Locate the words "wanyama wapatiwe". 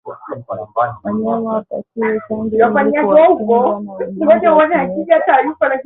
1.03-2.19